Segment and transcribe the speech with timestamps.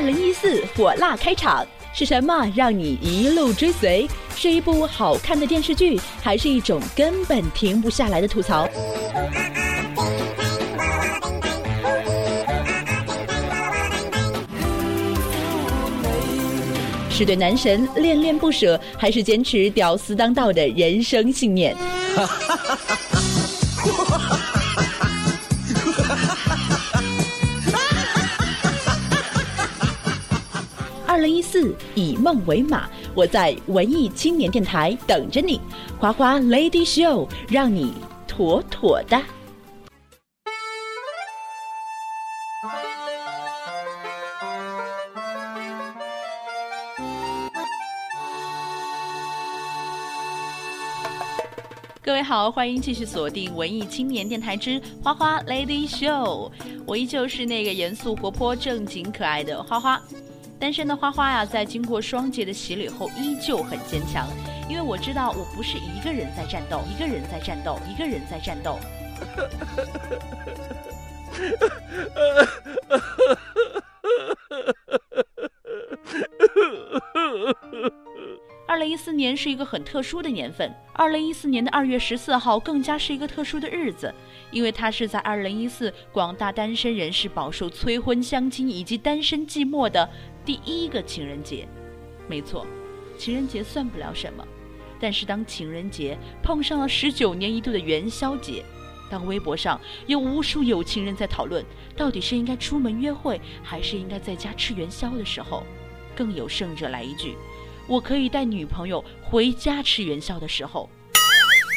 [0.00, 4.08] 二零一四火辣开场，是什么让你一路追随？
[4.34, 8.66] 是一部好看的电视剧，还是一种根本停不下来的吐槽？
[17.10, 21.76] 是对男神恋恋不舍，还是坚持屌丝当道的人生信念？
[31.50, 35.60] 四，以梦为马，我在文艺青年电台等着你，
[35.98, 37.92] 花花 Lady Show，让你
[38.28, 39.20] 妥妥的。
[52.00, 56.48] 各位好，欢迎继续锁定文艺青年电台之花花 Lady Show，
[56.86, 60.00] 我依旧是那个严肃活泼、正经可爱的花花。
[60.60, 64.28] 单身的花花呀，在经过双节的洗礼后，依旧很坚强，
[64.68, 68.78] 因为我知道我不是一个人在战斗，一个人在战斗，一个人在战斗。
[78.66, 84.14] 二零一四年是一个很特殊的年份，二零一四年的二月十四号更加是一个特殊的日子，
[84.52, 90.08] 因为它是在二零一四广大单身人士饱受催婚、相亲以及单身寂寞的
[90.50, 91.64] 第一个情人节。
[92.26, 92.66] 没错，
[93.16, 94.44] 情人节算不了什么，
[94.98, 98.64] 但是当情人节碰上了十九年一度的元宵节，
[99.08, 101.64] 当微博上有无数有情人在讨论
[101.96, 105.62] 到底是应该出门约会还是应该在家吃元宵的时候，
[106.16, 107.36] 更有胜者来一句。
[107.86, 110.90] 我可以带女朋友回家吃元宵的时候，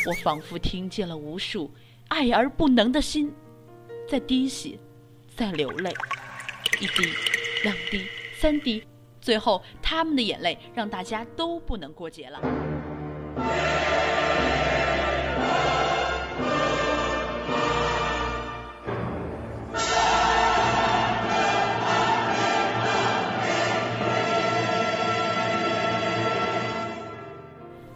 [0.08, 1.70] 我仿佛听见了无数
[2.08, 3.32] 爱而不能的心，
[4.10, 4.80] 在滴血，
[5.36, 5.94] 在流泪，
[6.82, 7.14] 一滴，
[7.64, 8.08] 两滴，
[8.44, 8.84] 三滴，
[9.22, 12.42] 最后他们的眼泪让大家都不能过节了。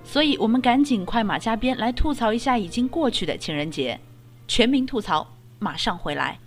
[0.05, 3.99] 所以，我们赶紧快马加鞭来吐槽一下已经过去的情人节。
[4.47, 5.27] 全民吐槽，
[5.59, 6.39] 马上回来。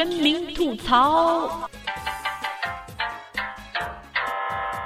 [0.00, 1.68] 全民吐槽。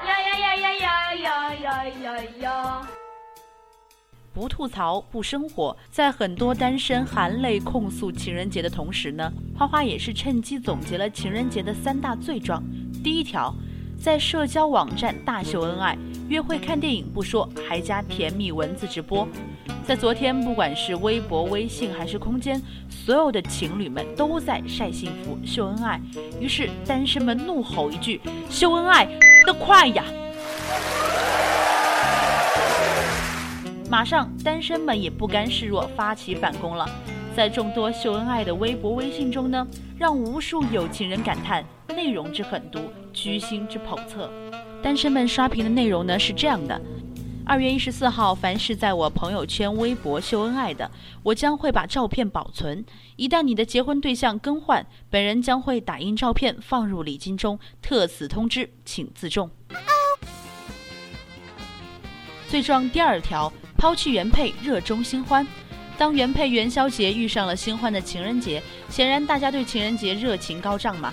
[0.05, 2.89] 呀呀呀呀呀呀呀呀呀！
[4.33, 5.77] 不吐槽不生活。
[5.89, 12.61] 在很多单身含泪控诉情人节的同时呢，花花也是趁机总结了情人节的三大罪状。
[13.05, 13.55] 第一条。
[13.97, 15.97] 在社交网站大秀恩爱，
[16.29, 19.29] 约会看电影不说，还加甜蜜文字直播。
[19.87, 26.01] 在昨天，不管是微博、微信还是空间，所有的情侣们都在晒幸福、秀恩爱。
[26.41, 29.07] 于是，单身们怒吼一句：“秀恩爱
[29.45, 30.03] 的快呀！”
[33.91, 36.89] 马上，单身们也不甘示弱，发起反攻了。
[37.37, 39.67] 在众多秀恩爱的微博、微信中呢，
[39.99, 42.81] 让无数有情人感叹内容之狠毒。
[43.13, 44.29] 居心之叵测，
[44.85, 46.79] 单身们刷屏的内容呢是这样的：
[47.47, 50.91] 二月一十四号，凡是在我朋友圈、微博秀恩爱的，
[51.23, 52.85] 我将会把照片保存。
[53.17, 59.51] 一旦你的结婚对象更换，本人将会打印照片放入礼金中，特此通知，请自重。
[62.51, 65.47] 罪状第二条：抛弃原配，热衷新欢。
[65.97, 71.11] 当原配元宵节遇上了新欢的情人节，显然大家对情人节热情高涨嘛。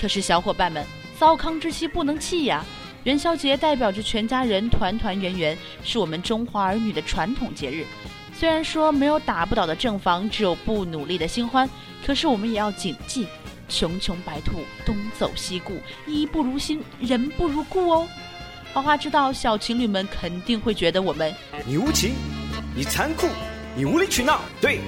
[0.00, 0.84] 可是小伙伴们。
[1.16, 2.64] 糟糠之妻不能弃呀！
[3.04, 7.84] 元宵节代表着全家人团团圆圆，是我们中华儿女的传统节日。
[8.34, 11.68] 虽然说没有打不倒的正房，只有不努力的新欢，
[12.04, 13.26] 可是我们也要谨记：
[13.68, 18.08] 穷穷白兔东走西顾，衣不如新，人不如故哦。
[18.72, 21.32] 花花知道小情侣们肯定会觉得我们
[21.66, 22.14] 你无情，
[22.74, 23.28] 你残酷，
[23.76, 24.40] 你无理取闹。
[24.62, 24.80] 对，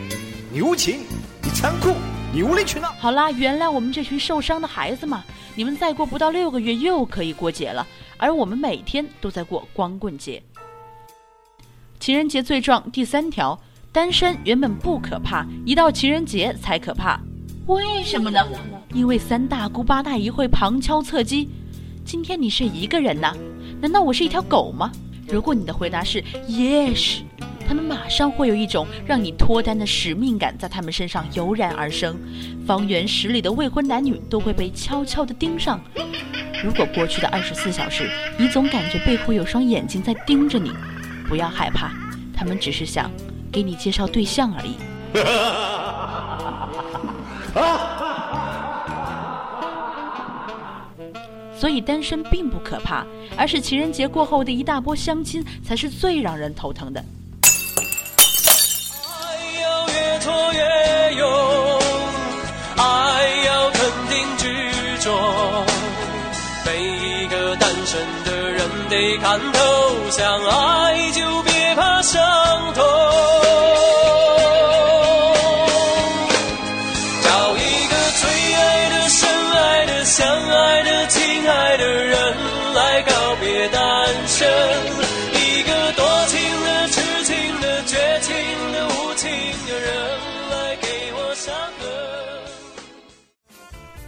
[0.50, 1.00] 你无情，
[1.42, 1.92] 你残酷，
[2.32, 2.94] 你无理取闹。
[2.98, 5.22] 好啦，原谅我们这群受伤的孩子嘛。
[5.56, 7.86] 你们再过不到六个月又可以过节了，
[8.18, 10.42] 而我们每天都在过光棍节。
[11.98, 13.58] 情人节罪状第三条：
[13.90, 17.18] 单身原本不可怕，一到情人节才可怕。
[17.66, 18.46] 为什么呢？
[18.92, 21.48] 因为三大姑八大姨会旁敲侧击。
[22.04, 23.34] 今天你是一个人呐？
[23.80, 24.92] 难道我是一条狗吗？
[25.26, 27.20] 如果你的回答是 yes，
[27.66, 32.16] 他们马上会有一种让你脱单的使命感在他们身上油然而生，
[32.64, 35.80] 方圆十里的未婚男女都会被悄悄地盯上。
[36.62, 38.08] 如果过去的二十四小时
[38.38, 40.70] 你总感觉背后有双眼睛在盯着你，
[41.28, 41.90] 不要害怕，
[42.34, 43.10] 他们只是想
[43.50, 44.76] 给你介绍对象而已。
[51.58, 53.04] 所以单身并不可怕，
[53.36, 57.04] 而是情人节过后的一大波相亲才是最让人头疼的。
[60.26, 61.80] 要越挫越勇，
[62.76, 62.82] 爱
[63.46, 63.80] 要肯
[64.10, 65.64] 定执着。
[66.64, 72.20] 每一个单身的人得看透，想爱就别怕伤
[72.74, 72.84] 痛。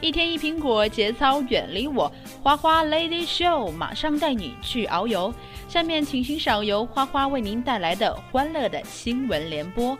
[0.01, 2.11] 一天一苹果，节操远离我。
[2.43, 5.35] 花花 Lady Show 马上带你去遨游。
[5.69, 9.99] 下面请欣赏由花花为您带来的欢乐的新闻联播。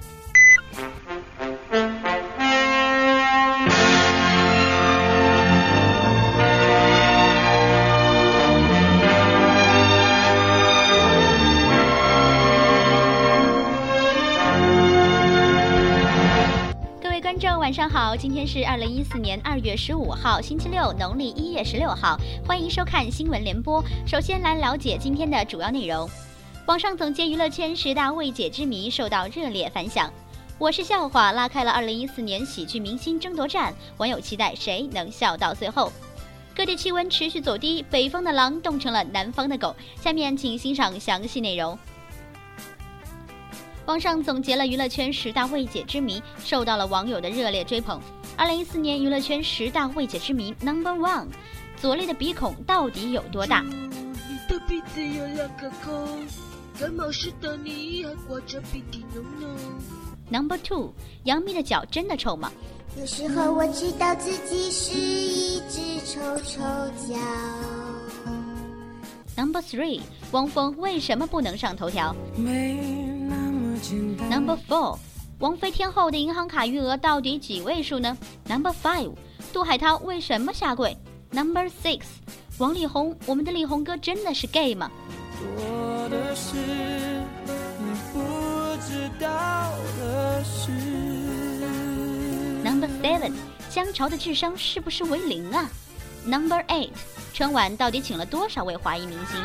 [17.69, 22.19] 晚上好，今天是二零一四年二月十五号，星期六，农历一月十六号。
[22.47, 23.85] 欢迎收看新闻联播。
[24.07, 26.09] 首先来了解今天的主要内容。
[26.65, 30.11] 网上总结娱乐圈十大未解之谜受到热烈反响。
[30.57, 35.93] 我是笑话拉开了二零一四年喜剧明星争夺战，网友期待谁能笑到最后。
[36.57, 39.77] 各地气温持续走低，北方的狼冻成了南方的狗。
[40.01, 41.79] 下面请欣赏详细内容。
[43.89, 47.99] 网上总结了娱乐圈十大未解之谜，受到了网友的热烈追捧。
[48.37, 51.29] 二零一四年娱乐圈十大未解之谜 Number One，
[51.81, 53.63] 左丽的鼻孔到底有多大？
[53.63, 53.89] 你
[54.47, 56.07] 的鼻子有两个孔，
[56.79, 59.49] 感冒时的你还挂着鼻涕浓浓。
[60.29, 60.93] Number Two，
[61.25, 62.53] 杨幂的脚真的臭吗？
[62.99, 66.61] 有时候我知道自己是一只臭臭
[67.09, 67.17] 脚。
[69.35, 70.03] Number Three，
[70.33, 72.15] 汪峰为什么不能上头条
[74.31, 74.99] ？Number four，
[75.39, 78.17] 王菲天后的银行卡余额到底几位数呢
[78.47, 79.13] ？Number five，
[79.53, 80.97] 杜海涛为什么下跪
[81.31, 82.03] ？Number six，
[82.59, 84.91] 王力宏，我们的力宏哥真的是 gay 吗
[85.39, 88.21] 做的事你不
[88.87, 90.71] 知道的事
[92.65, 93.33] ？Number seven，
[93.71, 95.71] 姜潮的智商是不是为零啊
[96.25, 96.91] ？Number eight，
[97.33, 99.37] 春晚到底请了多少位华裔明星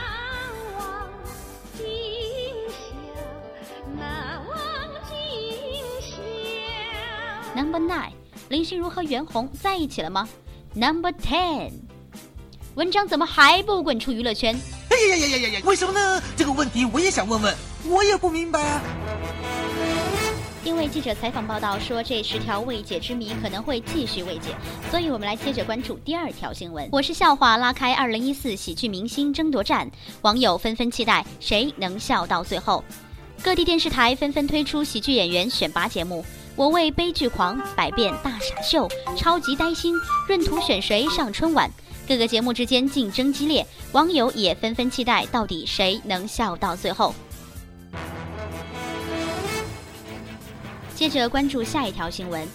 [7.74, 8.12] ？Number nine，
[8.50, 10.30] 林心如和袁弘在一起了吗
[10.76, 11.72] ？Number ten，
[12.76, 14.56] 文章怎么还不滚出娱乐圈？
[14.92, 15.62] 哎呀呀呀呀呀！
[15.66, 16.22] 为什么呢？
[16.38, 17.56] 这个问题我也想问问，
[17.86, 18.82] 我也不明白啊。
[20.64, 24.56] 因为记者采访报道说这十条未解之谜可能会继续未解，
[24.92, 26.88] 所以我们来接着关注第二条新闻。
[26.92, 29.90] 我是笑话拉开二零一四喜剧明星争夺战，
[30.22, 32.84] 网友纷纷期待谁能笑到最后。
[33.42, 36.24] 各地电视台纷纷推出喜剧演员选拔节目。
[36.56, 39.96] 我为悲剧狂、百变大傻秀、超级呆星、
[40.30, 41.70] 闰土选谁上春晚？
[42.08, 47.16] 各个节目之间竞争激烈，网友也纷纷期待，到底谁能笑到最后？
[50.94, 52.48] 接着关注下一条新闻：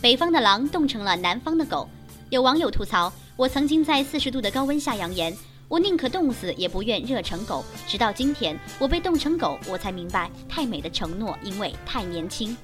[0.00, 1.88] 北方的狼冻成了南方的狗。
[2.28, 5.36] 有网友吐槽：我曾经在四十度的高温下扬言。
[5.70, 7.64] 我宁可冻死，也不愿热成狗。
[7.86, 12.56] 直到今天，我被冻成狗，我才明白，太美的承诺，因为太年轻。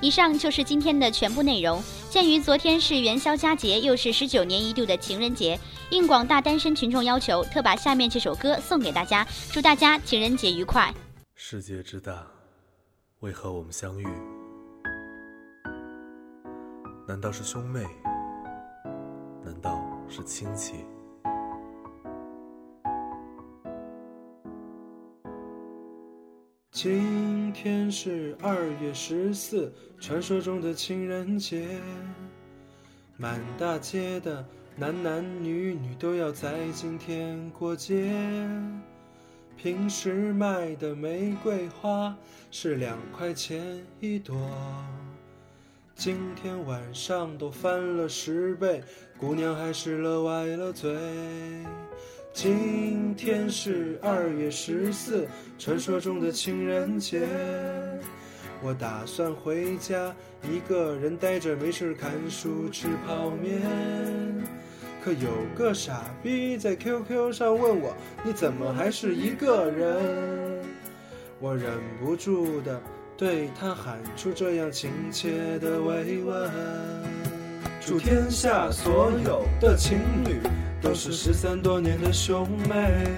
[0.00, 1.82] 以上就是今天的全部内容。
[2.08, 5.58] 鉴于昨天是元宵佳节，又是十九年一度的情人节，
[5.90, 10.94] 应广大单身群众要求，特把下面这首歌送给大家，祝大家情人节愉快。
[11.34, 12.24] 世界之大，
[13.18, 14.06] 为何我们相遇？
[17.08, 17.84] 难道是兄妹？
[19.44, 20.74] 难道是亲戚？
[26.82, 31.78] 今天是二月十四，传说中的情人节。
[33.16, 38.12] 满大街的男男女女都要在今天过节。
[39.56, 42.16] 平时卖的玫瑰花
[42.50, 44.36] 是两块钱一朵，
[45.94, 48.82] 今天晚上都翻了十倍，
[49.16, 50.90] 姑娘还是乐歪了嘴。
[52.32, 57.28] 今天是二月十四，传说中的情人节。
[58.62, 63.60] 我打算回家，一个人呆着没事看书吃泡面。
[65.04, 70.64] 可有个傻逼在 QQ 上问我，你怎么还是一个人？
[71.38, 71.70] 我忍
[72.00, 72.80] 不住的
[73.14, 76.50] 对他喊出这样亲切的慰问。
[77.84, 80.40] 祝天下所有的情侣
[80.80, 83.08] 都是失散多年的兄妹。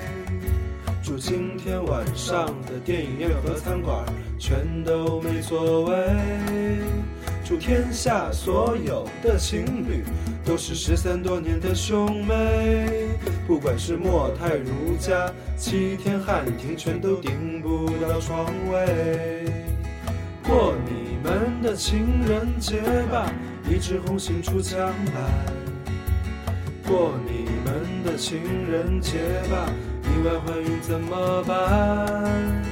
[1.03, 4.03] 祝今天晚上的电影院和餐馆
[4.39, 5.95] 全都没座位。
[7.45, 10.03] 祝天下所有的情侣
[10.47, 13.11] 都是失散多年的兄妹。
[13.47, 19.45] 不管是莫泰如家、七天汉庭，全都订不到床位。
[20.43, 22.81] 过你们的情人节
[23.13, 23.31] 吧，
[23.69, 25.53] 一枝红杏出墙来。
[26.87, 28.41] 过你们的情
[28.71, 29.19] 人节
[29.51, 29.69] 吧。
[30.05, 32.63] 意外怀孕怎么办？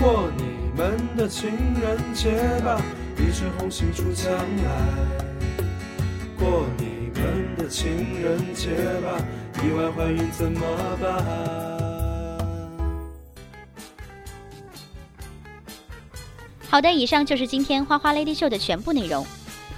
[0.00, 0.44] 过你
[0.76, 1.50] 们的情
[1.80, 2.80] 人节吧，
[3.18, 4.70] 一枝红杏出墙来。
[6.38, 9.18] 过你们的情人节吧，
[9.64, 10.60] 意外怀孕怎么
[11.00, 11.24] 办？
[16.68, 19.26] 好的，以上就是今天花花 Lady 秀的全部内容，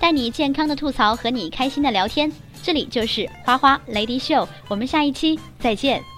[0.00, 6.17] 带你健康的吐槽和你开心的聊天，这里就是花花 Lady Show，，我们下一期再见。